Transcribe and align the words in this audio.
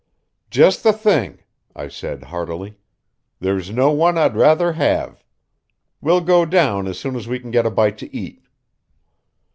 "Just 0.49 0.81
the 0.81 0.93
thing," 0.93 1.43
I 1.75 1.87
said 1.87 2.23
heartily. 2.23 2.75
"There's 3.39 3.69
no 3.69 3.91
one 3.91 4.17
I'd 4.17 4.35
rather 4.35 4.73
have. 4.73 5.23
We'll 6.01 6.21
go 6.21 6.43
down 6.43 6.87
as 6.87 6.97
soon 6.97 7.15
as 7.15 7.27
we 7.27 7.37
can 7.39 7.51
get 7.51 7.67
a 7.67 7.69
bite 7.69 7.99
to 7.99 8.11
eat." 8.11 8.41